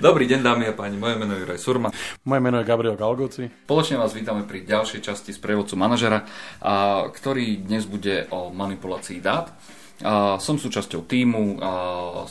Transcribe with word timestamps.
Dobrý 0.00 0.24
deň 0.24 0.40
dámy 0.40 0.64
a 0.64 0.72
páni, 0.72 0.96
moje 0.96 1.20
meno 1.20 1.36
je 1.36 1.44
Juraj 1.44 1.60
Surma. 1.60 1.92
Moje 2.24 2.40
meno 2.40 2.56
je 2.56 2.64
Gabriel 2.64 2.96
Galgoci. 2.96 3.68
Spoločne 3.68 4.00
vás 4.00 4.16
vítame 4.16 4.48
pri 4.48 4.64
ďalšej 4.64 5.04
časti 5.04 5.36
z 5.36 5.36
prevodcu 5.36 5.76
manažera, 5.76 6.24
a, 6.64 7.04
ktorý 7.12 7.68
dnes 7.68 7.84
bude 7.84 8.24
o 8.32 8.48
manipulácii 8.48 9.20
dát. 9.20 9.52
A 10.00 10.40
som 10.40 10.56
súčasťou 10.56 11.04
týmu 11.04 11.60
a 11.60 11.72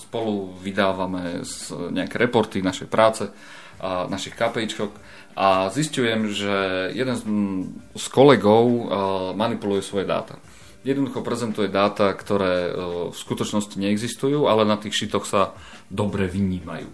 spolu 0.01 0.57
vydávame 0.57 1.45
nejaké 1.93 2.17
reporty 2.17 2.65
našej 2.65 2.89
práce, 2.89 3.29
a 3.77 4.09
našich 4.09 4.33
KPIčkok 4.33 4.89
a 5.37 5.69
zistujem, 5.69 6.25
že 6.33 6.89
jeden 6.97 7.13
z, 7.13 7.23
z 8.01 8.05
kolegov 8.09 8.65
manipuluje 9.37 9.85
svoje 9.85 10.09
dáta 10.09 10.41
jednoducho 10.83 11.19
prezentuje 11.21 11.67
dáta, 11.67 12.15
ktoré 12.15 12.71
v 13.11 13.15
skutočnosti 13.15 13.75
neexistujú, 13.75 14.47
ale 14.47 14.63
na 14.63 14.79
tých 14.79 14.95
šitoch 14.95 15.27
sa 15.27 15.51
dobre 15.91 16.31
vynímajú. 16.31 16.87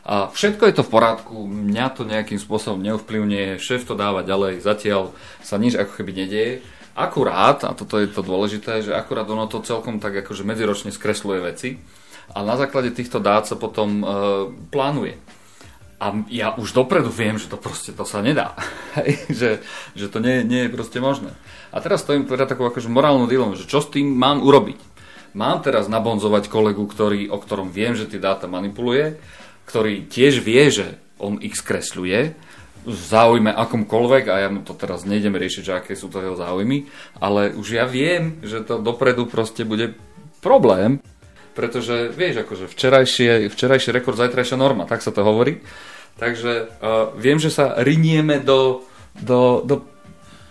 A 0.00 0.32
všetko 0.32 0.64
je 0.64 0.74
to 0.80 0.86
v 0.86 0.92
porádku, 0.96 1.36
mňa 1.44 1.86
to 1.92 2.08
nejakým 2.08 2.40
spôsobom 2.40 2.80
neovplyvňuje, 2.80 3.60
šéf 3.60 3.84
to 3.84 3.92
dáva 3.92 4.24
ďalej, 4.24 4.64
zatiaľ 4.64 5.12
sa 5.44 5.60
nič 5.60 5.76
ako 5.76 5.92
keby 6.00 6.24
nedieje. 6.24 6.54
Akurát, 6.96 7.62
a 7.68 7.76
toto 7.76 8.00
je 8.00 8.08
to 8.08 8.24
dôležité, 8.24 8.80
že 8.80 8.96
akurát 8.96 9.28
ono 9.28 9.46
to 9.46 9.60
celkom 9.62 10.00
tak 10.00 10.24
akože 10.24 10.42
medziročne 10.42 10.90
skresluje 10.90 11.38
veci 11.44 11.80
a 12.30 12.46
na 12.46 12.54
základe 12.54 12.94
týchto 12.94 13.18
dát 13.18 13.46
sa 13.46 13.58
potom 13.58 13.88
e, 14.00 14.04
plánuje. 14.70 15.18
A 16.00 16.16
ja 16.32 16.56
už 16.56 16.72
dopredu 16.72 17.12
viem, 17.12 17.36
že 17.36 17.50
to 17.50 17.60
proste 17.60 17.92
to 17.92 18.08
sa 18.08 18.24
nedá. 18.24 18.56
že, 19.28 19.60
že 19.92 20.06
to 20.08 20.22
nie, 20.22 20.46
nie 20.46 20.66
je 20.66 20.74
proste 20.74 20.96
možné. 21.02 21.34
A 21.74 21.82
teraz 21.82 22.06
stojím 22.06 22.24
teda 22.24 22.48
takou 22.48 22.64
akože 22.70 22.88
morálnou 22.88 23.28
dilom, 23.28 23.58
že 23.58 23.68
čo 23.68 23.82
s 23.82 23.90
tým 23.90 24.14
mám 24.14 24.40
urobiť. 24.40 24.80
Mám 25.30 25.62
teraz 25.62 25.86
nabonzovať 25.86 26.50
kolegu, 26.50 26.82
ktorý, 26.90 27.30
o 27.30 27.38
ktorom 27.38 27.70
viem, 27.70 27.94
že 27.94 28.10
tie 28.10 28.18
dáta 28.18 28.50
manipuluje, 28.50 29.14
ktorý 29.70 30.10
tiež 30.10 30.42
vie, 30.42 30.66
že 30.74 30.98
on 31.22 31.38
ich 31.38 31.54
skresľuje, 31.54 32.34
v 32.80 32.96
záujme 32.96 33.52
akomkoľvek, 33.52 34.24
a 34.32 34.36
ja 34.42 34.48
mu 34.48 34.64
to 34.64 34.74
teraz 34.74 35.04
nejdem 35.04 35.36
riešiť, 35.36 35.62
že 35.62 35.76
aké 35.78 35.92
sú 35.94 36.08
to 36.08 36.18
jeho 36.18 36.34
záujmy, 36.34 36.90
ale 37.20 37.52
už 37.54 37.76
ja 37.76 37.84
viem, 37.86 38.40
že 38.42 38.64
to 38.64 38.80
dopredu 38.80 39.28
proste 39.28 39.68
bude 39.68 39.94
problém, 40.40 40.98
pretože 41.52 42.08
vieš, 42.10 42.48
akože 42.48 42.72
včerajšie, 42.72 43.52
včerajší 43.52 43.92
rekord, 43.92 44.16
zajtrajšia 44.16 44.56
norma, 44.56 44.88
tak 44.88 45.04
sa 45.04 45.12
to 45.12 45.20
hovorí. 45.20 45.60
Takže 46.16 46.52
uh, 46.66 47.12
viem, 47.20 47.36
že 47.36 47.52
sa 47.52 47.76
rinieme 47.84 48.40
do, 48.40 48.88
do, 49.20 49.60
do 49.62 49.84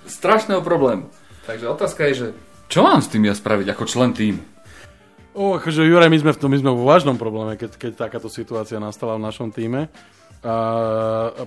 strašného 0.05 0.61
problému. 0.61 1.09
Takže 1.49 1.65
otázka 1.65 2.01
je, 2.09 2.13
že 2.13 2.27
čo 2.69 2.85
mám 2.85 3.01
s 3.01 3.09
tým 3.09 3.25
ja 3.25 3.33
spraviť 3.33 3.73
ako 3.73 3.83
člen 3.89 4.13
týmu? 4.13 4.58
O, 5.39 5.55
akože 5.55 5.87
Juraj, 5.87 6.11
my 6.11 6.19
sme, 6.19 6.31
v 6.35 6.39
tom, 6.43 6.51
my 6.51 6.59
sme 6.59 6.75
vo 6.75 6.83
vážnom 6.83 7.15
probléme, 7.15 7.55
keď, 7.55 7.79
keď 7.79 7.91
takáto 7.95 8.27
situácia 8.27 8.75
nastala 8.75 9.15
v 9.15 9.23
našom 9.23 9.55
týme. 9.55 9.87
A, 10.43 10.55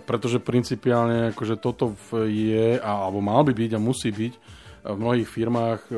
pretože 0.08 0.40
principiálne 0.40 1.36
akože 1.36 1.60
toto 1.60 1.92
je, 2.24 2.80
alebo 2.80 3.20
mal 3.20 3.44
by 3.44 3.52
byť 3.52 3.76
a 3.76 3.84
musí 3.84 4.08
byť 4.08 4.32
v 4.82 4.96
mnohých 4.96 5.28
firmách 5.28 5.80
e, 5.92 5.94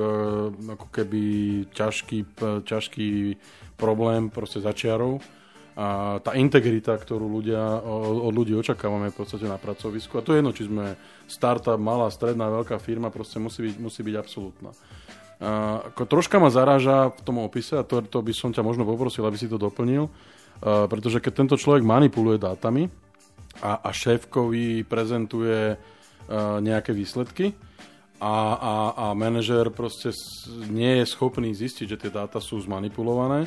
ako 0.75 0.87
keby 0.91 1.22
ťažký, 1.70 2.19
ťažký 2.67 3.39
problém 3.78 4.27
proste 4.27 4.59
začiarov. 4.59 5.22
A 5.78 6.19
tá 6.19 6.34
integrita, 6.34 6.98
ktorú 6.98 7.31
ľudia, 7.31 7.78
od 8.03 8.34
ľudí 8.34 8.59
očakávame 8.59 9.15
v 9.15 9.19
podstate 9.22 9.47
na 9.47 9.59
pracovisku, 9.59 10.19
a 10.19 10.22
to 10.27 10.34
je 10.34 10.42
jedno, 10.42 10.50
či 10.50 10.67
sme 10.67 10.98
startup, 11.31 11.78
malá, 11.78 12.11
stredná, 12.11 12.50
veľká 12.50 12.75
firma, 12.83 13.15
proste 13.15 13.39
musí 13.39 13.70
byť, 13.70 13.77
musí 13.78 14.03
byť 14.03 14.15
absolútna. 14.19 14.75
Uh, 15.45 15.92
ako 15.92 16.09
troška 16.09 16.41
ma 16.41 16.48
zaráža 16.48 17.12
v 17.12 17.20
tom 17.20 17.37
opise, 17.45 17.77
a 17.77 17.84
to, 17.84 18.00
to 18.00 18.25
by 18.25 18.33
som 18.33 18.56
ťa 18.56 18.64
možno 18.64 18.89
poprosil, 18.89 19.28
aby 19.28 19.37
si 19.37 19.44
to 19.44 19.60
doplnil, 19.60 20.09
uh, 20.09 20.88
pretože 20.88 21.21
keď 21.21 21.32
tento 21.44 21.56
človek 21.60 21.84
manipuluje 21.84 22.41
dátami 22.41 22.88
a, 23.60 23.77
a 23.84 23.93
šéfkovi 23.93 24.88
prezentuje 24.88 25.77
uh, 25.77 26.65
nejaké 26.65 26.97
výsledky 26.97 27.53
a, 28.25 28.56
a, 28.56 28.75
a 28.97 29.06
manažer 29.12 29.69
proste 29.69 30.16
nie 30.72 31.05
je 31.05 31.12
schopný 31.12 31.53
zistiť, 31.53 31.93
že 31.93 32.00
tie 32.00 32.09
dáta 32.09 32.41
sú 32.41 32.56
zmanipulované, 32.65 33.44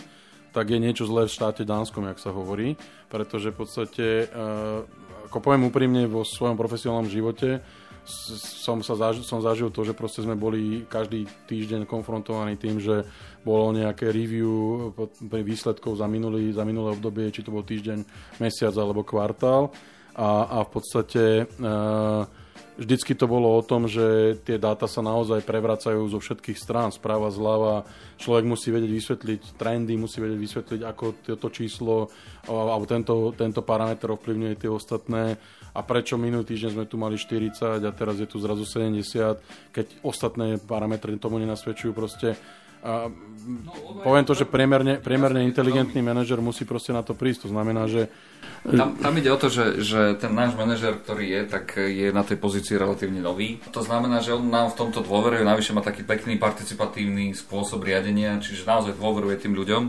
tak 0.54 0.70
je 0.70 0.78
niečo 0.78 1.10
zlé 1.10 1.26
v 1.26 1.34
štáte 1.34 1.66
Dánskom, 1.66 2.06
jak 2.06 2.22
sa 2.22 2.30
hovorí, 2.30 2.78
pretože 3.10 3.50
v 3.50 3.58
podstate, 3.58 4.30
uh, 4.30 4.86
ako 5.34 5.42
poviem 5.42 5.66
úprimne, 5.66 6.06
vo 6.06 6.22
svojom 6.22 6.62
profesionálnom 6.62 7.10
živote 7.10 7.66
som, 8.08 8.80
sa 8.80 8.96
zažil, 8.96 9.24
som 9.28 9.44
zažil 9.44 9.68
to, 9.68 9.84
že 9.84 9.92
proste 9.92 10.24
sme 10.24 10.40
boli 10.40 10.88
každý 10.88 11.28
týždeň 11.46 11.84
konfrontovaní 11.84 12.56
tým, 12.56 12.80
že 12.80 13.04
bolo 13.44 13.76
nejaké 13.76 14.08
review 14.08 14.92
výsledkov 15.28 16.00
za, 16.00 16.08
minulý, 16.08 16.56
za 16.56 16.64
minulé 16.64 16.96
obdobie, 16.96 17.32
či 17.36 17.44
to 17.44 17.52
bol 17.52 17.68
týždeň, 17.68 18.08
mesiac 18.40 18.72
alebo 18.80 19.04
kvartál. 19.04 19.76
A, 20.18 20.50
a 20.50 20.58
v 20.66 20.70
podstate 20.74 21.24
e, 21.46 21.70
vždycky 22.80 23.14
to 23.14 23.30
bolo 23.30 23.54
o 23.54 23.62
tom, 23.62 23.86
že 23.86 24.40
tie 24.42 24.58
dáta 24.58 24.90
sa 24.90 25.06
naozaj 25.06 25.46
prevracajú 25.46 26.10
zo 26.10 26.18
všetkých 26.18 26.58
strán, 26.58 26.90
správa, 26.90 27.30
zľava. 27.30 27.86
Človek 28.18 28.46
musí 28.50 28.74
vedieť 28.74 28.92
vysvetliť 28.94 29.42
trendy, 29.60 29.94
musí 29.94 30.18
vedieť 30.18 30.40
vysvetliť, 30.40 30.82
ako 30.86 31.06
toto 31.22 31.54
číslo 31.54 32.10
alebo 32.48 32.86
tento, 32.90 33.36
tento 33.38 33.62
parameter 33.62 34.10
ovplyvňuje 34.10 34.54
tie 34.58 34.72
ostatné 34.72 35.38
a 35.78 35.86
prečo 35.86 36.18
minulý 36.18 36.42
týždeň 36.42 36.72
sme 36.74 36.86
tu 36.90 36.98
mali 36.98 37.22
40 37.22 37.86
a 37.86 37.92
teraz 37.94 38.18
je 38.18 38.26
tu 38.26 38.42
zrazu 38.42 38.66
70, 38.66 39.70
keď 39.70 39.86
ostatné 40.02 40.58
parametre 40.58 41.14
tomu 41.22 41.38
nenasvedčujú 41.38 41.94
proste. 41.94 42.34
A 42.82 43.10
poviem 44.02 44.26
to, 44.26 44.34
že 44.34 44.50
priemerne, 44.50 44.98
priemerne 44.98 45.46
inteligentný 45.46 46.02
manažer 46.02 46.42
musí 46.42 46.66
proste 46.66 46.94
na 46.94 47.06
to 47.06 47.14
prísť. 47.14 47.46
To 47.46 47.50
znamená, 47.54 47.86
že... 47.86 48.10
Tam, 48.66 48.98
tam 48.98 49.14
ide 49.18 49.30
o 49.30 49.38
to, 49.38 49.54
že, 49.54 49.82
že 49.82 50.02
ten 50.18 50.34
náš 50.34 50.58
manažer, 50.58 50.98
ktorý 50.98 51.26
je, 51.26 51.42
tak 51.46 51.78
je 51.78 52.10
na 52.10 52.26
tej 52.26 52.38
pozícii 52.42 52.78
relatívne 52.78 53.22
nový. 53.22 53.62
To 53.74 53.82
znamená, 53.86 54.22
že 54.22 54.34
on 54.34 54.50
nám 54.50 54.74
v 54.74 54.78
tomto 54.82 55.06
dôveruje, 55.06 55.46
navyše 55.46 55.78
má 55.78 55.86
taký 55.86 56.06
pekný 56.06 56.42
participatívny 56.42 57.38
spôsob 57.38 57.86
riadenia, 57.86 58.42
čiže 58.42 58.66
naozaj 58.66 58.98
dôveruje 58.98 59.46
tým 59.46 59.54
ľuďom 59.54 59.84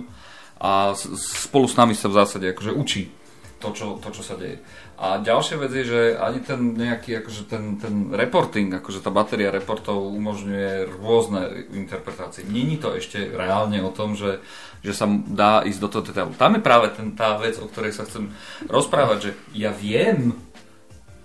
a 0.59 0.93
spolu 0.99 1.71
s 1.71 1.79
nami 1.79 1.95
sa 1.95 2.11
v 2.11 2.19
zásade 2.19 2.51
akože 2.51 2.73
učí 2.75 3.18
to, 3.59 3.75
čo, 3.75 3.99
to, 3.99 4.15
čo 4.15 4.23
sa 4.23 4.39
deje. 4.39 4.63
A 4.99 5.19
ďalšia 5.19 5.59
vec 5.59 5.73
je, 5.75 5.85
že 5.87 6.01
ani 6.15 6.43
ten 6.43 6.79
nejaký, 6.79 7.23
akože 7.23 7.43
ten, 7.51 7.79
ten 7.79 8.15
reporting, 8.15 8.71
akože 8.71 9.03
tá 9.03 9.11
batéria 9.11 9.51
reportov 9.51 10.15
umožňuje 10.15 10.99
rôzne 10.99 11.71
interpretácie. 11.75 12.47
Není 12.47 12.79
to 12.79 12.95
ešte 12.95 13.31
reálne 13.35 13.83
o 13.83 13.91
tom, 13.91 14.15
že, 14.15 14.39
že 14.83 14.95
sa 14.95 15.11
dá 15.11 15.67
ísť 15.67 15.81
do 15.83 15.89
toho 15.91 16.03
detailu. 16.07 16.39
Tam 16.39 16.55
je 16.55 16.63
práve 16.63 16.95
ten, 16.95 17.15
tá 17.19 17.35
vec, 17.39 17.59
o 17.59 17.67
ktorej 17.67 17.99
sa 17.99 18.07
chcem 18.07 18.31
rozprávať, 18.71 19.19
že 19.19 19.31
ja 19.55 19.75
viem, 19.75 20.39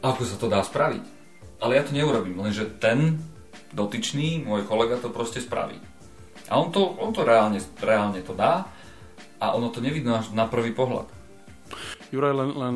ako 0.02 0.22
sa 0.26 0.38
to 0.42 0.50
dá 0.50 0.66
spraviť. 0.66 1.06
Ale 1.62 1.80
ja 1.80 1.86
to 1.86 1.96
neurobím, 1.96 2.42
lenže 2.42 2.68
ten 2.82 3.22
dotyčný, 3.72 4.42
môj 4.46 4.66
kolega 4.66 4.98
to 4.98 5.14
proste 5.14 5.42
spraví. 5.42 5.78
A 6.50 6.60
on 6.60 6.70
to, 6.70 6.82
on 6.98 7.14
to 7.16 7.26
reálne, 7.26 7.58
reálne 7.82 8.22
to 8.22 8.36
dá 8.36 8.68
a 9.40 9.46
ono 9.56 9.74
to 9.74 9.82
nevidno 9.82 10.20
až 10.20 10.30
na 10.36 10.46
prvý 10.46 10.76
pohľad. 10.76 11.23
Juraj, 12.14 12.34
len, 12.38 12.50
len 12.54 12.76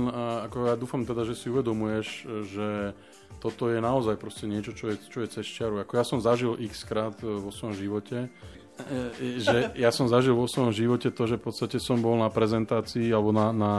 ako 0.49 0.65
ja 0.65 0.73
dúfam 0.73 1.05
teda, 1.05 1.21
že 1.21 1.37
si 1.37 1.53
uvedomuješ, 1.53 2.07
že 2.49 2.97
toto 3.37 3.69
je 3.69 3.77
naozaj 3.77 4.17
proste 4.17 4.49
niečo, 4.49 4.73
čo 4.73 4.89
je, 4.89 4.95
čo 4.97 5.21
je 5.21 5.29
cez 5.29 5.45
čaru. 5.45 5.77
Ako 5.85 5.93
ja 5.93 6.05
som 6.05 6.17
zažil 6.17 6.57
x 6.57 6.81
krát 6.81 7.13
e, 7.21 7.29
vo 7.29 7.53
svojom 7.53 7.77
živote, 7.77 8.33
e, 8.81 9.37
že 9.37 9.69
ja 9.83 9.93
som 9.93 10.09
zažil 10.09 10.33
vo 10.33 10.49
svojom 10.49 10.73
živote 10.73 11.13
to, 11.13 11.29
že 11.29 11.37
v 11.37 11.45
podstate 11.53 11.77
som 11.77 12.01
bol 12.01 12.17
na 12.17 12.33
prezentácii 12.33 13.13
alebo 13.13 13.29
na, 13.29 13.53
na, 13.53 13.73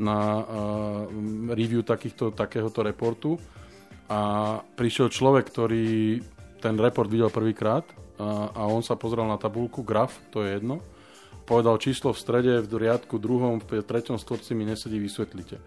na 0.00 0.18
uh, 0.40 0.44
review 1.52 1.84
takýchto, 1.84 2.32
takéhoto 2.32 2.80
reportu. 2.80 3.36
A 4.08 4.58
prišiel 4.80 5.12
človek, 5.12 5.44
ktorý 5.52 6.18
ten 6.58 6.74
report 6.80 7.12
videl 7.12 7.28
prvýkrát 7.28 7.84
a, 8.16 8.48
a 8.48 8.62
on 8.64 8.80
sa 8.80 8.96
pozrel 8.96 9.28
na 9.28 9.36
tabulku, 9.36 9.84
graf, 9.84 10.16
to 10.32 10.40
je 10.40 10.56
jedno, 10.56 10.80
povedal 11.50 11.74
číslo 11.82 12.14
v 12.14 12.22
strede, 12.22 12.54
v 12.62 12.70
riadku 12.70 13.18
druhom, 13.18 13.58
v 13.58 13.82
treťom 13.82 14.22
stvorci 14.22 14.54
mi 14.54 14.62
nesedí, 14.62 15.02
vysvetlite. 15.02 15.58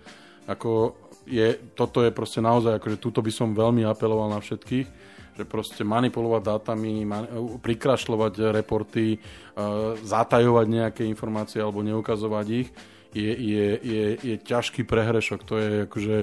Ako 0.48 0.96
je, 1.28 1.60
toto 1.76 2.00
je 2.00 2.16
proste 2.16 2.40
naozaj, 2.40 2.80
akože 2.80 3.04
túto 3.04 3.20
by 3.20 3.32
som 3.36 3.52
veľmi 3.52 3.84
apeloval 3.84 4.32
na 4.32 4.40
všetkých, 4.40 4.88
že 5.36 5.44
proste 5.44 5.84
manipulovať 5.84 6.42
dátami, 6.46 7.04
mani- 7.04 7.32
prikrašľovať 7.60 8.56
reporty, 8.56 9.20
uh, 9.20 10.00
zatajovať 10.00 10.66
nejaké 10.72 11.04
informácie 11.04 11.60
alebo 11.60 11.84
neukazovať 11.84 12.48
ich, 12.48 12.70
je, 13.14 13.30
je, 13.30 13.68
je, 13.78 14.06
je 14.18 14.36
ťažký 14.42 14.90
prehrešok. 14.90 15.40
To 15.46 15.56
je 15.62 15.70
akože 15.86 16.16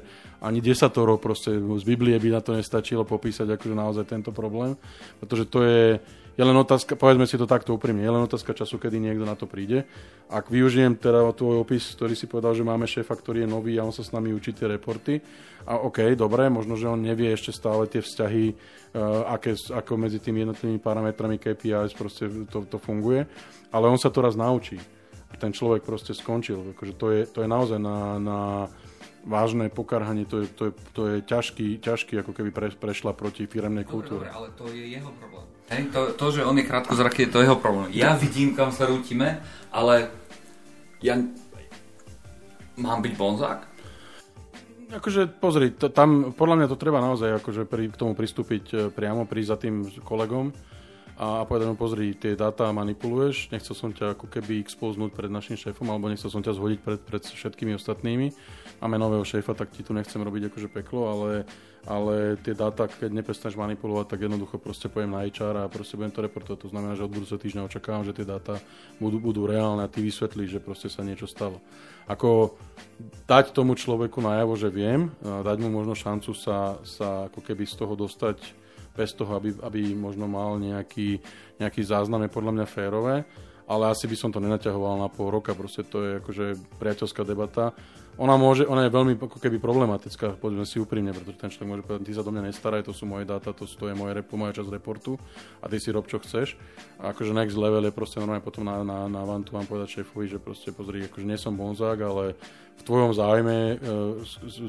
ani 0.43 0.59
desatoro 0.59 1.23
proste 1.23 1.55
z 1.55 1.85
Biblie 1.87 2.19
by 2.19 2.29
na 2.35 2.41
to 2.43 2.51
nestačilo 2.59 3.07
popísať 3.07 3.47
akože 3.47 3.75
naozaj 3.79 4.05
tento 4.11 4.35
problém, 4.35 4.75
pretože 5.23 5.47
to 5.47 5.63
je, 5.63 6.03
je 6.39 6.43
len 6.43 6.57
otázka, 6.57 6.95
povedzme 6.95 7.27
si 7.27 7.35
to 7.35 7.49
takto 7.49 7.75
úprimne, 7.75 8.01
je 8.01 8.13
len 8.13 8.23
otázka 8.23 8.55
času, 8.55 8.79
kedy 8.79 9.03
niekto 9.03 9.27
na 9.27 9.35
to 9.35 9.51
príde. 9.51 9.87
Ak 10.31 10.49
využijem 10.49 10.95
teda 10.95 11.27
tvoj 11.35 11.67
opis, 11.67 11.91
ktorý 11.95 12.15
si 12.15 12.31
povedal, 12.31 12.55
že 12.55 12.67
máme 12.67 12.87
šéfa, 12.87 13.13
ktorý 13.13 13.45
je 13.45 13.49
nový 13.51 13.75
a 13.77 13.87
on 13.87 13.95
sa 13.95 14.07
s 14.07 14.15
nami 14.15 14.31
učí 14.31 14.55
tie 14.55 14.71
reporty, 14.71 15.19
a 15.69 15.77
OK, 15.77 16.17
dobre, 16.17 16.49
možno, 16.49 16.79
že 16.79 16.89
on 16.89 17.01
nevie 17.01 17.29
ešte 17.37 17.53
stále 17.53 17.85
tie 17.85 18.01
vzťahy, 18.01 18.45
uh, 18.51 19.37
aké, 19.37 19.53
ako 19.53 19.93
medzi 20.01 20.17
tými 20.23 20.49
jednotlivými 20.49 20.81
parametrami 20.81 21.37
KPIs 21.37 21.93
proste 21.93 22.49
to, 22.49 22.65
to 22.65 22.81
funguje, 22.81 23.29
ale 23.69 23.85
on 23.87 24.01
sa 24.01 24.09
to 24.09 24.25
raz 24.25 24.39
naučí. 24.39 24.81
ten 25.37 25.53
človek 25.53 25.85
proste 25.85 26.17
skončil. 26.17 26.73
Akože 26.73 26.95
to, 26.97 27.07
je, 27.13 27.21
to 27.29 27.39
je 27.45 27.49
naozaj 27.49 27.79
na, 27.79 28.17
na 28.17 28.39
vážne 29.25 29.69
pokarhanie, 29.69 30.25
to 30.25 30.45
je, 30.45 30.47
to 30.49 30.63
je, 30.69 30.73
to 30.97 31.03
je 31.07 31.17
ťažký, 31.25 31.67
ťažký, 31.81 32.15
ako 32.25 32.33
keby 32.33 32.51
pre, 32.51 32.69
prešla 32.73 33.13
proti 33.13 33.45
firemnej 33.45 33.85
kultúre. 33.85 34.29
Dobre, 34.29 34.33
ale 34.33 34.49
to 34.57 34.65
je 34.73 34.85
jeho 34.97 35.11
problém. 35.17 35.47
Hej, 35.71 35.83
to, 35.95 36.01
to, 36.19 36.27
že 36.35 36.41
on 36.43 36.59
je 36.59 36.67
krátkozraký, 36.67 37.29
je 37.29 37.33
to 37.37 37.41
jeho 37.45 37.57
problém. 37.61 37.95
Ja 37.95 38.19
vidím, 38.19 38.59
kam 38.59 38.75
sa 38.75 38.91
rútime, 38.91 39.39
ale 39.71 40.11
ja 40.99 41.21
mám 42.81 43.05
byť 43.05 43.15
bonzák? 43.15 43.61
Akože 44.91 45.31
pozri, 45.31 45.71
to, 45.71 45.87
tam 45.87 46.35
podľa 46.35 46.57
mňa 46.59 46.67
to 46.67 46.81
treba 46.81 46.99
naozaj 46.99 47.39
akože 47.39 47.63
pri, 47.63 47.95
k 47.95 48.01
tomu 48.01 48.19
pristúpiť 48.19 48.65
e, 48.75 48.77
priamo, 48.91 49.23
prísť 49.23 49.51
za 49.55 49.59
tým 49.63 49.87
kolegom 50.03 50.51
a 51.21 51.45
povedať 51.45 51.69
mu, 51.69 51.77
pozri, 51.77 52.17
tie 52.17 52.33
dáta 52.33 52.73
manipuluješ, 52.73 53.53
nechcel 53.53 53.77
som 53.77 53.93
ťa 53.93 54.17
ako 54.17 54.25
keby 54.33 54.57
expoznúť 54.65 55.13
pred 55.13 55.29
našim 55.29 55.53
šéfom, 55.53 55.85
alebo 55.93 56.09
nechcel 56.09 56.33
som 56.33 56.41
ťa 56.41 56.57
zhodiť 56.57 56.81
pred, 56.81 56.97
pred 57.05 57.21
všetkými 57.21 57.77
ostatnými. 57.77 58.33
Máme 58.81 58.97
nového 58.97 59.21
šéfa, 59.21 59.53
tak 59.53 59.69
ti 59.69 59.85
tu 59.85 59.93
nechcem 59.93 60.17
robiť 60.17 60.49
akože 60.49 60.73
peklo, 60.73 61.13
ale, 61.13 61.45
ale 61.85 62.41
tie 62.41 62.57
dáta, 62.57 62.89
keď 62.89 63.13
neprestaneš 63.13 63.61
manipulovať, 63.61 64.17
tak 64.17 64.25
jednoducho 64.25 64.57
proste 64.57 64.89
pojem 64.89 65.13
na 65.13 65.29
HR 65.29 65.69
a 65.69 65.69
proste 65.69 66.01
budem 66.01 66.09
to 66.09 66.25
reportovať. 66.25 66.59
To 66.65 66.73
znamená, 66.73 66.97
že 66.97 67.05
od 67.05 67.13
budúceho 67.13 67.37
týždňa 67.37 67.69
očakávam, 67.69 68.09
že 68.09 68.17
tie 68.17 68.25
dáta 68.25 68.57
budú, 68.97 69.21
budú 69.21 69.45
reálne 69.45 69.85
a 69.85 69.93
ty 69.93 70.01
vysvetlíš, 70.01 70.57
že 70.57 70.65
proste 70.65 70.89
sa 70.89 71.05
niečo 71.05 71.29
stalo. 71.29 71.61
Ako 72.09 72.57
dať 73.29 73.53
tomu 73.53 73.77
človeku 73.77 74.25
najavo, 74.25 74.57
že 74.57 74.73
viem, 74.73 75.13
dať 75.21 75.57
mu 75.61 75.69
možno 75.69 75.93
šancu 75.93 76.33
sa, 76.33 76.81
sa 76.81 77.29
ako 77.29 77.45
keby 77.45 77.69
z 77.69 77.77
toho 77.77 77.93
dostať 77.93 78.57
bez 79.01 79.17
toho, 79.17 79.33
aby, 79.41 79.57
aby 79.65 79.97
možno 79.97 80.29
mal 80.29 80.61
nejaký, 80.61 81.17
nejaký 81.57 81.81
záznam, 81.81 82.29
je 82.29 82.37
podľa 82.37 82.53
mňa 82.61 82.67
férové, 82.69 83.25
ale 83.65 83.89
asi 83.89 84.05
by 84.05 84.17
som 84.21 84.29
to 84.29 84.45
nenaťahoval 84.45 85.01
na 85.01 85.09
pol 85.09 85.33
roka, 85.33 85.57
proste 85.57 85.81
to 85.89 86.05
je 86.05 86.11
akože 86.21 86.47
priateľská 86.77 87.25
debata. 87.25 87.73
Ona, 88.19 88.35
môže, 88.37 88.67
ona 88.67 88.85
je 88.85 88.93
veľmi 88.93 89.15
ako 89.17 89.39
keby 89.39 89.63
problematická, 89.63 90.35
povedzme 90.37 90.67
si 90.67 90.83
úprimne, 90.83 91.15
pretože 91.15 91.41
ten 91.41 91.51
človek 91.53 91.71
môže 91.71 91.85
povedať, 91.87 92.03
ty 92.05 92.13
sa 92.13 92.27
do 92.27 92.35
mňa 92.35 92.43
nestaraj, 92.51 92.83
to 92.85 92.93
sú 92.93 93.07
moje 93.07 93.25
dáta, 93.25 93.55
to, 93.55 93.65
to 93.65 93.85
je 93.87 93.95
moje 93.95 94.13
repo, 94.13 94.37
moja 94.37 94.61
časť 94.61 94.71
reportu 94.73 95.17
a 95.63 95.71
ty 95.71 95.81
si 95.81 95.89
rob, 95.95 96.05
čo 96.05 96.21
chceš. 96.21 96.59
A 97.01 97.15
akože 97.15 97.33
next 97.33 97.57
level 97.57 97.87
je 97.87 97.95
proste 97.95 98.21
normálne 98.21 98.45
potom 98.45 98.67
na, 98.67 98.83
na, 98.85 99.07
na 99.07 99.23
vantu 99.25 99.57
vám 99.57 99.65
povedať 99.65 100.03
šéfovi, 100.03 100.27
že 100.27 100.43
proste 100.43 100.75
pozri, 100.75 101.07
akože 101.09 101.25
nie 101.25 101.39
som 101.41 101.57
bonzák, 101.57 101.99
ale 102.03 102.37
v 102.81 102.83
tvojom 102.85 103.13
záujme 103.13 103.57
e, 103.57 103.75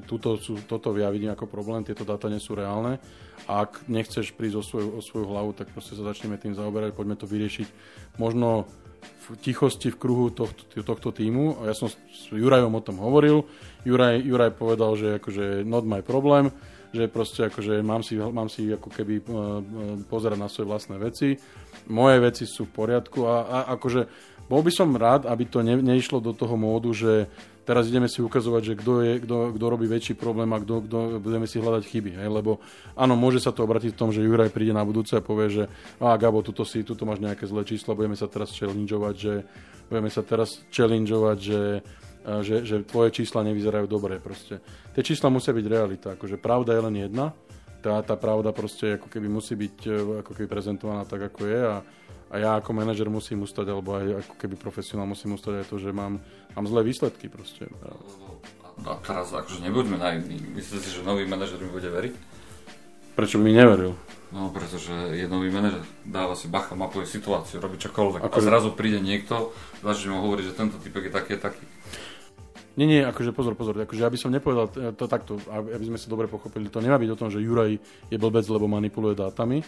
túto, 0.04 0.36
toto 0.68 0.92
ja 1.00 1.08
vidím 1.08 1.32
ako 1.32 1.48
problém, 1.48 1.88
tieto 1.88 2.04
dáta 2.04 2.28
nie 2.28 2.44
sú 2.44 2.60
reálne 2.60 3.00
a 3.48 3.66
ak 3.66 3.88
nechceš 3.88 4.36
prísť 4.36 4.58
o 4.60 4.64
svoju, 4.64 4.88
o 4.96 5.02
svoju 5.02 5.26
hlavu, 5.32 5.52
tak 5.56 5.72
proste 5.72 5.96
sa 5.96 6.04
začneme 6.08 6.36
tým 6.36 6.54
zaoberať, 6.54 6.94
poďme 6.94 7.16
to 7.16 7.26
vyriešiť 7.26 7.68
možno 8.20 8.68
v 9.02 9.26
tichosti 9.40 9.94
v 9.94 10.00
kruhu 10.00 10.34
tohto, 10.34 10.64
tohto 10.82 11.10
týmu. 11.14 11.64
Ja 11.66 11.78
som 11.78 11.88
s 11.88 12.30
Jurajom 12.32 12.74
o 12.74 12.82
tom 12.82 13.00
hovoril. 13.00 13.46
Juraj, 13.88 14.22
Juraj 14.22 14.52
povedal, 14.58 14.94
že 14.98 15.18
akože 15.18 15.64
not 15.66 15.86
my 15.86 16.02
problem, 16.06 16.50
že 16.92 17.08
proste 17.08 17.48
akože 17.48 17.80
mám 17.82 18.04
si, 18.04 18.20
mám 18.20 18.52
si 18.52 18.68
ako 18.68 18.90
keby 18.92 19.14
uh, 19.22 19.26
pozerať 20.12 20.38
na 20.38 20.52
svoje 20.52 20.68
vlastné 20.70 20.96
veci. 21.00 21.40
Moje 21.88 22.18
veci 22.20 22.44
sú 22.44 22.68
v 22.68 22.76
poriadku 22.76 23.26
a, 23.26 23.36
a 23.48 23.58
akože 23.80 24.02
bol 24.52 24.60
by 24.60 24.72
som 24.76 24.92
rád, 24.92 25.32
aby 25.32 25.48
to 25.48 25.64
ne, 25.64 25.80
neišlo 25.80 26.20
do 26.20 26.36
toho 26.36 26.60
módu, 26.60 26.92
že 26.92 27.32
teraz 27.66 27.88
ideme 27.88 28.10
si 28.10 28.20
ukazovať, 28.20 28.62
že 28.62 28.74
kto, 28.80 28.94
je, 29.02 29.14
kto, 29.24 29.38
kto 29.56 29.66
robí 29.66 29.86
väčší 29.86 30.18
problém 30.18 30.50
a 30.54 30.62
kto, 30.62 30.86
kto, 30.86 30.98
budeme 31.22 31.46
si 31.46 31.62
hľadať 31.62 31.84
chyby. 31.86 32.12
Hej? 32.18 32.30
Lebo 32.30 32.62
áno, 32.98 33.14
môže 33.14 33.42
sa 33.42 33.54
to 33.54 33.64
obratiť 33.66 33.94
v 33.94 34.00
tom, 34.00 34.10
že 34.10 34.26
Juraj 34.26 34.54
príde 34.54 34.74
na 34.74 34.86
budúce 34.86 35.14
a 35.18 35.26
povie, 35.26 35.50
že 35.50 35.64
a 36.02 36.18
Gabo, 36.18 36.42
tuto 36.42 36.66
si, 36.66 36.82
tuto 36.82 37.06
máš 37.06 37.22
nejaké 37.22 37.46
zlé 37.46 37.66
čísla, 37.66 37.98
budeme 37.98 38.18
sa 38.18 38.26
teraz 38.30 38.54
challengeovať, 38.54 39.16
že 39.16 39.34
budeme 39.88 40.10
sa 40.10 40.22
teraz 40.26 40.62
challengeovať, 40.70 41.38
že 41.40 41.62
že, 42.22 42.62
že 42.62 42.86
tvoje 42.86 43.10
čísla 43.18 43.42
nevyzerajú 43.42 43.90
dobre. 43.90 44.22
Proste. 44.22 44.62
Tie 44.94 45.02
čísla 45.02 45.34
musia 45.34 45.58
byť 45.58 45.66
realita. 45.66 46.08
Akože 46.14 46.38
pravda 46.38 46.78
je 46.78 46.86
len 46.86 46.96
jedna. 47.10 47.34
Tá, 47.82 47.98
tá 48.06 48.14
pravda 48.14 48.54
proste 48.54 49.02
ako 49.02 49.10
keby 49.10 49.26
musí 49.26 49.58
byť 49.58 49.78
e, 49.90 49.92
ako 50.22 50.38
keby 50.38 50.46
prezentovaná 50.46 51.02
tak, 51.02 51.34
ako 51.34 51.50
je 51.50 51.62
a, 51.66 51.82
a 52.32 52.36
ja 52.40 52.50
ako 52.56 52.72
manažer 52.72 53.12
musím 53.12 53.44
ustať, 53.44 53.68
alebo 53.68 54.00
aj 54.00 54.24
ako 54.24 54.34
keby 54.40 54.56
profesionál 54.56 55.04
musím 55.04 55.36
ustať 55.36 55.62
aj 55.62 55.66
to, 55.68 55.78
že 55.84 55.92
mám 55.92 56.24
mám 56.56 56.66
zlé 56.68 56.88
výsledky 56.88 57.28
proste. 57.28 57.68
A 58.82 58.98
teraz 59.04 59.36
akože 59.36 59.62
nebuďme 59.62 60.00
naivní. 60.00 60.40
Myslíte 60.56 60.88
si, 60.88 60.90
že 60.96 61.04
nový 61.04 61.28
manažer 61.28 61.60
mi 61.60 61.70
bude 61.70 61.92
veriť? 61.92 62.14
Prečo 63.14 63.38
by 63.38 63.44
mi 63.44 63.54
neveril? 63.54 63.94
No, 64.32 64.48
pretože 64.48 64.96
je 65.12 65.28
nový 65.28 65.52
manažer, 65.52 65.84
dáva 66.08 66.40
si 66.40 66.48
bacha, 66.48 66.72
mapuje 66.72 67.04
situáciu, 67.04 67.60
robí 67.60 67.76
čokoľvek. 67.76 68.24
Ako... 68.24 68.40
A 68.40 68.48
zrazu 68.48 68.72
príde 68.72 69.04
niekto, 69.04 69.52
začne 69.84 70.16
mu 70.16 70.24
hovoriť, 70.24 70.46
že 70.48 70.56
tento 70.56 70.80
typek 70.80 71.12
je 71.12 71.14
taký, 71.14 71.36
taký. 71.36 71.64
Nie, 72.80 72.88
nie, 72.88 73.04
akože 73.04 73.36
pozor, 73.36 73.60
pozor, 73.60 73.76
akože 73.76 74.00
ja 74.00 74.08
by 74.08 74.16
som 74.16 74.32
nepovedal 74.32 74.96
to 74.96 75.04
takto, 75.12 75.36
aby 75.52 75.84
sme 75.84 76.00
sa 76.00 76.08
dobre 76.08 76.32
pochopili, 76.32 76.72
to 76.72 76.80
nemá 76.80 76.96
byť 76.96 77.12
o 77.12 77.20
tom, 77.20 77.28
že 77.28 77.44
Juraj 77.44 77.76
je 78.08 78.16
blbec, 78.18 78.48
lebo 78.48 78.72
manipuluje 78.72 79.20
dátami, 79.20 79.60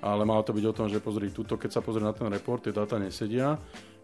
ale 0.00 0.24
malo 0.24 0.42
to 0.42 0.56
byť 0.56 0.64
o 0.64 0.76
tom, 0.76 0.86
že 0.88 1.00
pozri, 1.00 1.28
tuto, 1.32 1.60
keď 1.60 1.70
sa 1.78 1.84
pozrie 1.84 2.04
na 2.04 2.16
ten 2.16 2.28
report, 2.28 2.66
tie 2.66 2.74
dáta 2.74 2.96
nesedia, 2.96 3.60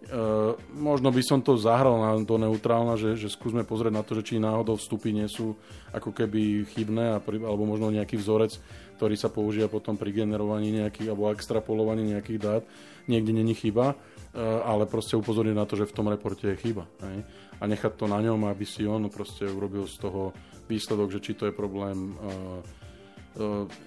Uh, 0.06 0.54
možno 0.70 1.10
by 1.10 1.19
som 1.19 1.43
to 1.43 1.58
zahral 1.58 1.98
na, 1.98 2.22
do 2.22 2.38
neutrálna, 2.38 2.94
že, 2.94 3.19
že 3.19 3.26
skúsme 3.26 3.66
pozrieť 3.66 3.90
na 3.90 4.06
to, 4.06 4.14
že 4.14 4.22
či 4.22 4.34
náhodou 4.38 4.78
vstupy 4.78 5.10
nie 5.10 5.26
sú 5.26 5.58
ako 5.90 6.14
keby 6.14 6.62
chybné, 6.70 7.10
a 7.10 7.19
pri, 7.19 7.43
alebo 7.43 7.66
možno 7.66 7.90
nejaký 7.90 8.14
vzorec, 8.14 8.54
ktorý 9.02 9.19
sa 9.19 9.34
používa 9.34 9.66
potom 9.66 9.98
pri 9.98 10.14
generovaní 10.14 10.78
nejakých, 10.78 11.10
alebo 11.10 11.34
extrapolovaní 11.34 12.06
nejakých 12.14 12.38
dát, 12.38 12.62
niekde 13.10 13.34
není 13.34 13.58
chyba, 13.58 13.99
uh, 13.99 14.62
ale 14.62 14.87
proste 14.87 15.19
upozorniť 15.19 15.56
na 15.58 15.66
to, 15.66 15.75
že 15.75 15.90
v 15.90 15.96
tom 15.96 16.06
reporte 16.06 16.46
je 16.46 16.54
chyba. 16.54 16.87
Hej? 17.02 17.26
A 17.58 17.66
nechať 17.66 17.99
to 17.99 18.06
na 18.06 18.22
ňom, 18.22 18.46
aby 18.46 18.62
si 18.62 18.87
on 18.87 19.10
proste 19.10 19.42
urobil 19.50 19.90
z 19.90 20.06
toho 20.06 20.31
výsledok, 20.70 21.19
že 21.19 21.19
či 21.19 21.32
to 21.34 21.50
je 21.50 21.54
problém 21.56 22.14
E, 22.14 22.86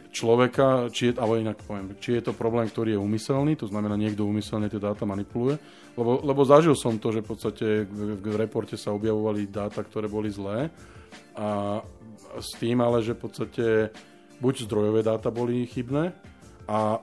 človeka, 0.10 0.90
či 0.90 1.10
je, 1.10 1.12
alebo 1.18 1.38
inak 1.38 1.62
poviem, 1.62 1.98
či 2.02 2.18
je 2.18 2.30
to 2.30 2.34
problém, 2.38 2.66
ktorý 2.70 2.98
je 2.98 3.00
úmyselný, 3.02 3.54
to 3.58 3.70
znamená 3.70 3.94
niekto 3.94 4.26
úmyselne 4.26 4.70
tie 4.70 4.82
dáta 4.82 5.06
manipuluje, 5.06 5.58
lebo, 5.94 6.22
lebo 6.26 6.42
zažil 6.46 6.74
som 6.74 6.98
to, 6.98 7.14
že 7.14 7.22
v 7.22 7.30
podstate 7.30 7.68
v, 7.86 8.18
v 8.18 8.36
reporte 8.38 8.74
sa 8.78 8.94
objavovali 8.94 9.50
dáta, 9.50 9.86
ktoré 9.86 10.10
boli 10.10 10.34
zlé 10.34 10.70
a 11.38 11.80
s 12.38 12.50
tým 12.58 12.82
ale, 12.82 13.02
že 13.02 13.18
v 13.18 13.22
podstate 13.22 13.66
buď 14.42 14.66
zdrojové 14.66 15.02
dáta 15.06 15.30
boli 15.30 15.66
chybné, 15.66 16.14
a 16.70 17.02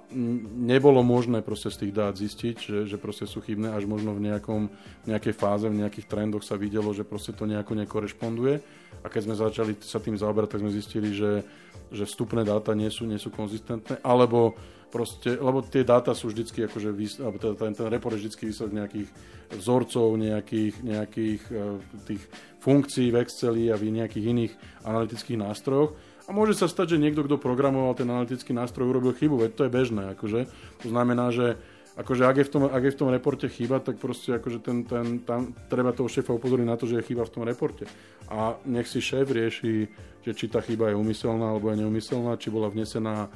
nebolo 0.54 1.02
možné 1.02 1.42
proste 1.42 1.74
z 1.74 1.82
tých 1.82 1.92
dát 1.98 2.14
zistiť, 2.14 2.54
že, 2.54 2.78
že 2.86 3.02
proste 3.02 3.26
sú 3.26 3.42
chybné, 3.42 3.74
až 3.74 3.82
možno 3.90 4.14
v 4.14 4.30
nejakom, 4.30 4.70
nejakej 5.10 5.34
fáze, 5.34 5.66
v 5.66 5.82
nejakých 5.82 6.06
trendoch 6.06 6.46
sa 6.46 6.54
videlo, 6.54 6.94
že 6.94 7.02
proste 7.02 7.34
to 7.34 7.50
nejako 7.50 7.74
nekorešponduje. 7.74 8.62
A 9.02 9.10
keď 9.10 9.26
sme 9.26 9.34
začali 9.34 9.74
sa 9.82 9.98
tým 9.98 10.14
zaoberať, 10.14 10.54
tak 10.54 10.62
sme 10.62 10.70
zistili, 10.70 11.10
že, 11.10 11.42
že 11.90 12.06
vstupné 12.06 12.46
dáta 12.46 12.78
nie 12.78 12.86
sú, 12.94 13.10
nie 13.10 13.18
sú 13.18 13.34
konzistentné, 13.34 13.98
alebo 14.06 14.54
proste, 14.86 15.34
lebo 15.34 15.66
tie 15.66 15.82
dáta 15.82 16.14
sú 16.14 16.30
vždycky, 16.30 16.70
akože, 16.70 16.94
alebo 17.26 17.38
ten, 17.42 17.52
ten, 17.58 17.72
ten 17.74 17.90
report 17.90 18.14
je 18.14 18.22
vždycky 18.22 18.46
výsledok 18.46 18.86
nejakých 18.86 19.08
vzorcov, 19.50 20.14
nejakých, 20.14 20.74
nejakých 20.86 21.42
uh, 21.50 21.82
tých 22.06 22.22
funkcií 22.62 23.10
v 23.10 23.18
Exceli 23.18 23.74
a 23.74 23.74
v 23.74 23.90
nejakých 23.90 24.30
iných 24.30 24.52
analytických 24.86 25.42
nástrojoch 25.42 25.90
a 26.26 26.30
môže 26.34 26.58
sa 26.58 26.66
stať, 26.66 26.98
že 26.98 27.02
niekto, 27.02 27.22
kto 27.22 27.38
programoval 27.38 27.94
ten 27.94 28.10
analytický 28.10 28.50
nástroj, 28.50 28.90
urobil 28.90 29.14
chybu, 29.14 29.46
veď 29.46 29.50
to 29.54 29.62
je 29.66 29.70
bežné. 29.70 30.02
Akože. 30.18 30.50
To 30.82 30.86
znamená, 30.90 31.30
že 31.30 31.54
akože 31.96 32.22
ak, 32.28 32.36
je 32.36 32.44
v 32.44 32.52
tom, 32.52 32.62
ak 32.68 32.82
je 32.82 32.92
v 32.92 33.00
tom 33.00 33.08
reporte 33.08 33.46
chyba, 33.48 33.80
tak 33.80 33.96
proste 33.96 34.36
akože 34.36 34.58
ten, 34.60 34.84
ten, 34.84 35.22
tam 35.24 35.56
treba 35.72 35.96
toho 35.96 36.12
šéfa 36.12 36.36
upozorniť 36.36 36.68
na 36.68 36.76
to, 36.76 36.84
že 36.84 37.00
je 37.00 37.08
chyba 37.08 37.24
v 37.24 37.32
tom 37.32 37.44
reporte. 37.48 37.88
A 38.28 38.60
nech 38.68 38.84
si 38.84 39.00
šéf 39.00 39.32
rieši, 39.32 39.88
že 40.20 40.32
či 40.36 40.46
tá 40.52 40.60
chyba 40.60 40.92
je 40.92 41.00
umyselná 41.00 41.56
alebo 41.56 41.72
je 41.72 41.80
neumyselná, 41.80 42.36
či 42.36 42.52
bola 42.52 42.68
vnesená 42.68 43.26
e, 43.26 43.28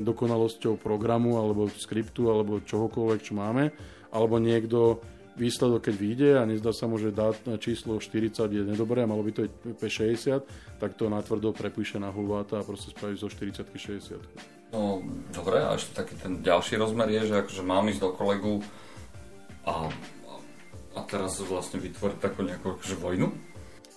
nedokonalosťou 0.00 0.74
programu 0.80 1.38
alebo 1.38 1.70
skriptu 1.70 2.32
alebo 2.32 2.64
čohokoľvek, 2.66 3.20
čo 3.22 3.38
máme, 3.38 3.70
alebo 4.10 4.42
niekto 4.42 4.98
výsledok, 5.40 5.88
keď 5.88 5.94
vyjde 5.96 6.30
a 6.36 6.44
nezdá 6.44 6.76
sa 6.76 6.84
mu, 6.84 7.00
že 7.00 7.16
dá 7.16 7.32
číslo 7.56 7.96
40 7.96 8.36
je 8.52 8.60
nedobré 8.60 9.08
malo 9.08 9.24
by 9.24 9.32
to 9.32 9.40
byť 9.48 10.20
60, 10.20 10.44
tak 10.76 11.00
to 11.00 11.08
natvrdo 11.08 11.56
prepíše 11.56 11.96
na 11.96 12.12
hulváta 12.12 12.60
a 12.60 12.66
proste 12.66 12.92
spraví 12.92 13.16
zo 13.16 13.32
40 13.32 13.64
60. 13.64 14.20
No, 14.70 15.02
dobre, 15.32 15.64
a 15.64 15.74
ešte 15.74 15.98
taký 15.98 16.14
ten 16.20 16.44
ďalší 16.44 16.76
rozmer 16.76 17.08
je, 17.10 17.32
že 17.32 17.34
akože 17.42 17.62
mám 17.64 17.88
ísť 17.88 18.00
do 18.04 18.10
kolegu 18.14 18.62
a, 19.66 19.90
a 20.94 21.00
teraz 21.08 21.40
vlastne 21.42 21.82
vytvoriť 21.82 22.18
takú 22.20 22.44
nejakú 22.44 22.78
akože 22.78 22.94
vojnu? 23.00 23.32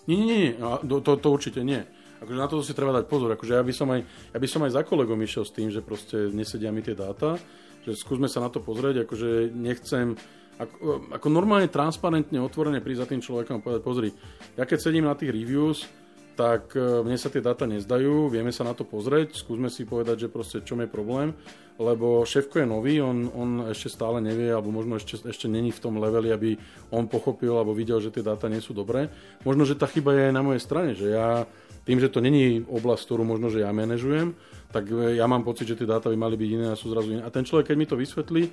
Nie, 0.08 0.18
nie, 0.18 0.38
nie, 0.50 0.54
to, 0.88 1.00
to, 1.04 1.12
to 1.20 1.28
určite 1.30 1.62
nie. 1.62 1.84
Akože 2.24 2.40
na 2.40 2.48
to 2.48 2.64
si 2.64 2.72
treba 2.72 2.96
dať 2.96 3.06
pozor. 3.12 3.36
Akože 3.36 3.60
ja, 3.60 3.64
by 3.64 3.74
som 3.76 3.88
aj, 3.92 4.02
ja 4.32 4.40
by 4.40 4.48
som 4.48 4.64
aj 4.64 4.72
za 4.80 4.82
kolegom 4.88 5.20
išiel 5.20 5.44
s 5.44 5.52
tým, 5.52 5.68
že 5.68 5.84
proste 5.84 6.32
nesedia 6.32 6.72
mi 6.72 6.80
tie 6.80 6.96
dáta, 6.96 7.36
že 7.84 8.00
skúsme 8.00 8.32
sa 8.32 8.40
na 8.40 8.48
to 8.48 8.64
pozrieť, 8.64 9.04
akože 9.04 9.52
nechcem 9.52 10.16
ako, 10.62 11.10
ako 11.14 11.28
normálne, 11.34 11.72
transparentne, 11.72 12.38
otvorene 12.38 12.84
prísť 12.84 13.02
za 13.02 13.10
tým 13.10 13.22
človekom 13.22 13.56
a 13.58 13.64
povedať, 13.64 13.82
pozri, 13.82 14.10
ja 14.54 14.64
keď 14.64 14.78
sedím 14.78 15.10
na 15.10 15.18
tých 15.18 15.34
reviews, 15.34 15.90
tak 16.34 16.74
e, 16.74 16.82
mne 17.06 17.18
sa 17.18 17.30
tie 17.30 17.42
dáta 17.42 17.70
nezdajú, 17.70 18.30
vieme 18.30 18.50
sa 18.50 18.66
na 18.66 18.74
to 18.74 18.86
pozrieť, 18.86 19.38
skúsme 19.38 19.70
si 19.70 19.86
povedať, 19.86 20.28
že 20.28 20.34
proste 20.34 20.66
čom 20.66 20.82
je 20.82 20.90
problém, 20.90 21.34
lebo 21.78 22.26
šéfko 22.26 22.62
je 22.62 22.68
nový, 22.70 23.02
on, 23.02 23.30
on 23.34 23.50
ešte 23.70 23.94
stále 23.94 24.22
nevie, 24.22 24.50
alebo 24.50 24.74
možno 24.74 24.98
ešte, 24.98 25.22
ešte 25.26 25.46
není 25.50 25.70
v 25.70 25.82
tom 25.82 25.98
leveli, 25.98 26.34
aby 26.34 26.58
on 26.94 27.06
pochopil 27.10 27.54
alebo 27.54 27.74
videl, 27.74 28.02
že 28.02 28.14
tie 28.14 28.26
dáta 28.26 28.50
nie 28.50 28.62
sú 28.62 28.74
dobré. 28.74 29.10
Možno, 29.46 29.66
že 29.66 29.78
tá 29.78 29.86
chyba 29.90 30.14
je 30.14 30.22
aj 30.30 30.34
na 30.34 30.44
mojej 30.46 30.62
strane, 30.62 30.92
že 30.98 31.14
ja 31.14 31.46
tým, 31.84 32.00
že 32.00 32.08
to 32.08 32.24
není 32.24 32.64
oblasť, 32.64 33.04
ktorú 33.04 33.24
možno, 33.28 33.52
že 33.52 33.64
ja 33.64 33.72
manažujem, 33.76 34.32
tak 34.72 34.90
e, 34.90 35.20
ja 35.20 35.28
mám 35.28 35.44
pocit, 35.44 35.68
že 35.68 35.78
tie 35.78 35.88
dáta 35.88 36.10
by 36.10 36.18
mali 36.18 36.36
byť 36.40 36.50
iné 36.50 36.68
a 36.72 36.80
sú 36.80 36.90
zrazu 36.90 37.14
iné. 37.14 37.22
A 37.22 37.30
ten 37.30 37.46
človek, 37.46 37.70
keď 37.72 37.78
mi 37.78 37.86
to 37.86 38.00
vysvetlí, 38.00 38.44
e, 38.48 38.52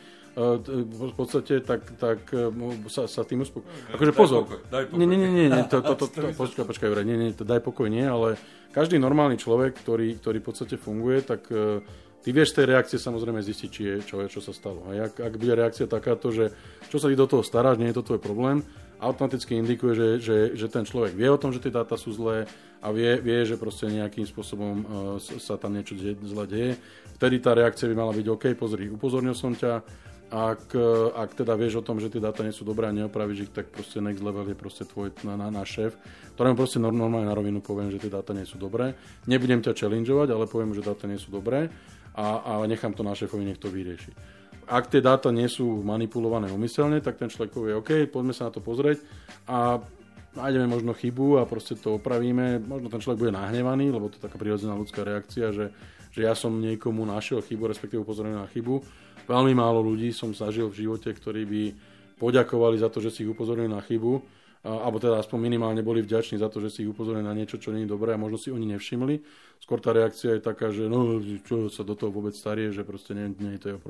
v 0.85 1.15
podstate, 1.17 1.63
tak, 1.63 1.87
tak 1.97 2.27
e, 2.35 2.51
sa, 2.91 3.07
sa 3.07 3.23
tým 3.23 3.47
uspokojí. 3.47 3.97
Akože 3.97 4.13
pozor. 4.13 4.45
Pokoj, 4.45 4.61
daj 4.69 4.85
pokoj. 4.91 4.99
Nie, 5.01 5.07
nie, 5.07 5.17
nie, 5.17 5.47
nie, 5.49 5.65
to, 5.71 5.79
to, 5.87 5.95
to, 5.97 6.07
to, 6.11 6.21
počkaj, 6.35 6.65
počkaj, 6.67 6.91
nie, 7.07 7.17
nie, 7.17 7.31
to 7.33 7.47
daj 7.47 7.63
pokoj, 7.65 7.89
nie, 7.89 8.05
ale 8.05 8.37
každý 8.75 8.99
normálny 8.99 9.39
človek, 9.39 9.79
ktorý, 9.81 10.19
ktorý 10.19 10.39
v 10.43 10.47
podstate 10.47 10.77
funguje, 10.77 11.23
tak 11.27 11.47
ty 12.21 12.29
vieš 12.31 12.55
z 12.55 12.63
tej 12.63 12.67
reakcie 12.77 12.99
samozrejme 13.01 13.41
zistiť, 13.43 13.69
či 13.73 13.83
je, 13.83 13.95
čo, 14.05 14.23
je, 14.23 14.29
čo 14.31 14.39
sa 14.45 14.53
stalo. 14.55 14.87
A 14.87 15.11
ak, 15.11 15.19
ak 15.19 15.35
bude 15.41 15.55
reakcia 15.57 15.91
takáto, 15.91 16.31
že 16.31 16.53
čo 16.87 17.01
sa 17.01 17.09
ty 17.09 17.17
do 17.17 17.27
toho 17.27 17.43
staráš, 17.43 17.81
nie 17.81 17.91
je 17.91 17.99
to 17.99 18.07
tvoj 18.07 18.21
problém, 18.23 18.63
automaticky 19.01 19.57
indikuje, 19.57 19.93
že, 19.97 20.09
že, 20.21 20.37
že 20.55 20.67
ten 20.69 20.85
človek 20.85 21.17
vie 21.17 21.27
o 21.33 21.41
tom, 21.41 21.51
že 21.51 21.65
tie 21.65 21.73
dáta 21.73 21.97
sú 21.97 22.13
zlé 22.13 22.45
a 22.85 22.93
vie, 22.93 23.17
vie 23.21 23.49
že 23.49 23.57
proste 23.57 23.89
nejakým 23.89 24.29
spôsobom 24.29 24.75
uh, 24.85 24.85
sa 25.19 25.57
tam 25.57 25.73
niečo 25.73 25.97
de- 25.97 26.21
zle 26.21 26.45
deje. 26.45 26.71
Vtedy 27.17 27.41
tá 27.41 27.57
reakcia 27.57 27.89
by 27.89 27.97
mala 27.97 28.13
byť 28.13 28.27
OK, 28.29 28.45
pozri, 28.57 28.93
upozornil 28.93 29.33
som 29.33 29.57
ťa, 29.57 29.81
ak, 30.31 30.79
ak 31.17 31.31
teda 31.35 31.59
vieš 31.59 31.83
o 31.83 31.87
tom, 31.87 31.99
že 31.99 32.07
tie 32.07 32.23
dáta 32.23 32.47
nie 32.47 32.55
sú 32.55 32.63
dobré 32.63 32.87
a 32.87 32.95
neopravíš 32.95 33.51
ich, 33.51 33.53
tak 33.53 33.67
proste 33.75 33.99
next 33.99 34.23
level 34.23 34.47
je 34.47 34.55
proste 34.55 34.87
tvoj 34.87 35.11
na, 35.27 35.35
na, 35.35 35.51
na 35.51 35.67
šéf, 35.67 35.99
ktorému 36.39 36.55
proste 36.55 36.79
normálne 36.79 37.27
na 37.27 37.35
rovinu 37.35 37.59
poviem, 37.59 37.91
že 37.91 37.99
tie 37.99 38.13
dáta 38.15 38.31
nie 38.31 38.47
sú 38.47 38.55
dobré. 38.55 38.95
Nebudem 39.27 39.59
ťa 39.59 39.75
challengeovať, 39.75 40.29
ale 40.31 40.47
poviem, 40.47 40.71
že 40.71 40.87
dáta 40.87 41.11
nie 41.11 41.19
sú 41.19 41.35
dobré 41.35 41.67
a, 42.15 42.47
a 42.47 42.53
nechám 42.71 42.95
to 42.95 43.03
na 43.03 43.19
šéfovi, 43.19 43.43
nech 43.43 43.59
to 43.59 43.75
vyrieši 43.75 44.40
ak 44.71 44.87
tie 44.87 45.03
dáta 45.03 45.35
nie 45.35 45.51
sú 45.51 45.83
manipulované 45.83 46.47
umyselne, 46.55 47.03
tak 47.03 47.19
ten 47.19 47.27
človek 47.27 47.51
povie, 47.51 47.75
OK, 47.75 47.91
poďme 48.07 48.31
sa 48.31 48.47
na 48.47 48.55
to 48.55 48.63
pozrieť 48.63 49.03
a 49.51 49.83
nájdeme 50.39 50.71
možno 50.71 50.95
chybu 50.95 51.43
a 51.43 51.49
proste 51.49 51.75
to 51.75 51.99
opravíme. 51.99 52.63
Možno 52.63 52.87
ten 52.87 53.03
človek 53.03 53.19
bude 53.27 53.35
nahnevaný, 53.35 53.91
lebo 53.91 54.07
to 54.07 54.23
je 54.23 54.27
taká 54.31 54.39
prirodzená 54.39 54.79
ľudská 54.79 55.03
reakcia, 55.03 55.51
že, 55.51 55.75
že 56.15 56.21
ja 56.23 56.39
som 56.39 56.55
niekomu 56.55 57.03
našiel 57.03 57.43
chybu, 57.43 57.67
respektíve 57.67 58.07
upozornil 58.07 58.39
na 58.39 58.47
chybu. 58.47 58.79
Veľmi 59.27 59.59
málo 59.59 59.83
ľudí 59.83 60.15
som 60.15 60.31
zažil 60.31 60.71
v 60.71 60.87
živote, 60.87 61.11
ktorí 61.11 61.43
by 61.51 61.63
poďakovali 62.23 62.79
za 62.79 62.87
to, 62.95 63.03
že 63.03 63.11
si 63.11 63.27
ich 63.27 63.33
upozornili 63.33 63.67
na 63.67 63.83
chybu, 63.83 64.23
alebo 64.61 65.01
teda 65.01 65.19
aspoň 65.19 65.39
minimálne 65.41 65.81
boli 65.81 66.05
vďační 66.05 66.37
za 66.39 66.53
to, 66.53 66.61
že 66.61 66.69
si 66.71 66.79
ich 66.85 66.93
upozorili 66.93 67.25
na 67.25 67.33
niečo, 67.33 67.57
čo 67.57 67.73
nie 67.73 67.89
je 67.89 67.91
dobré 67.91 68.13
a 68.13 68.21
možno 68.21 68.37
si 68.37 68.53
oni 68.53 68.71
nevšimli. 68.77 69.19
Skôr 69.59 69.81
tá 69.81 69.91
reakcia 69.97 70.37
je 70.37 70.43
taká, 70.45 70.69
že 70.69 70.85
no, 70.85 71.19
čo 71.43 71.73
sa 71.73 71.81
do 71.83 71.97
toho 71.97 72.13
vôbec 72.13 72.37
starie, 72.37 72.69
že 72.69 72.85
proste 72.85 73.17
nie, 73.17 73.33
nie 73.41 73.57
je 73.57 73.61
to 73.67 73.69
jeho 73.73 73.81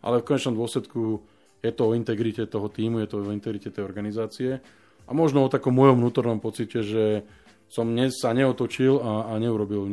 ale 0.00 0.20
v 0.20 0.26
konečnom 0.26 0.56
dôsledku 0.56 1.20
je 1.60 1.72
to 1.72 1.92
o 1.92 1.96
integrite 1.96 2.44
toho 2.48 2.68
týmu, 2.72 3.04
je 3.04 3.08
to 3.08 3.16
o 3.20 3.32
integrite 3.32 3.68
tej 3.68 3.84
organizácie 3.84 4.60
a 5.04 5.10
možno 5.12 5.44
o 5.44 5.52
takom 5.52 5.76
mojom 5.76 6.00
vnútornom 6.00 6.40
pocite, 6.40 6.80
že 6.80 7.26
som 7.70 7.86
ne, 7.86 8.10
sa 8.10 8.34
neotočil 8.34 8.98
a, 8.98 9.30
a 9.30 9.32
neurobil, 9.38 9.86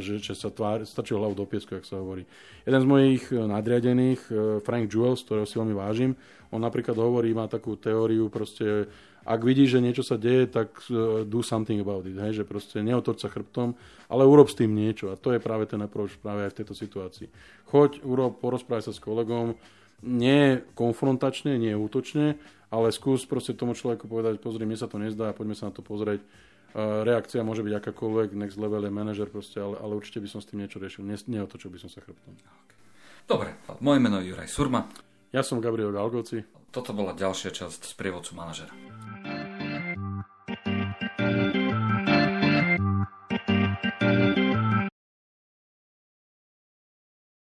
že, 0.00 0.16
že 0.16 0.32
sa 0.32 0.48
tvár, 0.48 0.88
stačil 0.88 1.20
hlavu 1.20 1.36
do 1.36 1.44
piesku, 1.44 1.76
jak 1.76 1.84
sa 1.84 2.00
hovorí. 2.00 2.24
Jeden 2.64 2.80
z 2.80 2.86
mojich 2.88 3.24
eh, 3.28 3.36
nadriadených, 3.36 4.20
eh, 4.32 4.36
Frank 4.64 4.88
Jewels, 4.88 5.20
ktorého 5.28 5.44
si 5.44 5.60
veľmi 5.60 5.76
vážim, 5.76 6.16
on 6.48 6.64
napríklad 6.64 6.96
hovorí, 6.96 7.36
má 7.36 7.44
takú 7.44 7.76
teóriu, 7.76 8.32
proste, 8.32 8.88
ak 9.28 9.40
vidíš, 9.44 9.76
že 9.76 9.84
niečo 9.84 10.00
sa 10.00 10.16
deje, 10.16 10.48
tak 10.48 10.72
eh, 10.88 11.28
do 11.28 11.44
something 11.44 11.76
about 11.84 12.08
it, 12.08 12.16
hej, 12.16 12.40
že 12.40 12.44
proste 12.48 12.80
neotoč 12.80 13.20
sa 13.20 13.28
chrbtom, 13.28 13.76
ale 14.08 14.24
urob 14.24 14.48
s 14.48 14.56
tým 14.56 14.72
niečo. 14.72 15.12
A 15.12 15.20
to 15.20 15.36
je 15.36 15.44
práve 15.44 15.68
ten 15.68 15.78
approach 15.84 16.16
práve 16.16 16.48
aj 16.48 16.56
v 16.56 16.58
tejto 16.64 16.74
situácii. 16.74 17.28
Choď, 17.68 18.00
urob, 18.08 18.40
porozprávaj 18.40 18.88
sa 18.88 18.92
s 18.96 19.04
kolegom, 19.04 19.60
nie 20.00 20.64
konfrontačne, 20.72 21.60
nie 21.60 21.76
útočne, 21.76 22.40
ale 22.72 22.88
skús 22.88 23.28
proste 23.28 23.52
tomu 23.52 23.76
človeku 23.76 24.08
povedať, 24.08 24.40
pozri, 24.40 24.64
mne 24.64 24.80
sa 24.80 24.88
to 24.88 24.96
nezdá, 24.96 25.36
poďme 25.36 25.52
sa 25.52 25.68
na 25.68 25.76
to 25.76 25.84
pozrieť 25.84 26.24
reakcia 26.76 27.40
môže 27.40 27.64
byť 27.64 27.74
akákoľvek, 27.80 28.36
next 28.36 28.60
level 28.60 28.84
je 28.84 28.92
manažer 28.92 29.28
proste, 29.32 29.56
ale, 29.56 29.80
ale 29.80 29.96
určite 29.96 30.20
by 30.20 30.28
som 30.28 30.40
s 30.44 30.48
tým 30.52 30.60
niečo 30.60 30.76
riešil. 30.76 31.04
Ne, 31.04 31.16
neotočil 31.16 31.72
by 31.72 31.78
som 31.80 31.90
sa 31.90 32.04
chrbtom. 32.04 32.36
Dobre, 33.28 33.56
moje 33.80 33.98
meno 34.00 34.20
je 34.20 34.32
Juraj 34.32 34.48
Surma. 34.48 34.88
Ja 35.32 35.44
som 35.44 35.60
Gabriel 35.60 35.92
Galgoci. 35.92 36.44
Toto 36.72 36.92
bola 36.92 37.12
ďalšia 37.12 37.52
časť 37.52 37.80
z 37.84 37.92
prievodcu 37.96 38.32
manažera. 38.36 38.72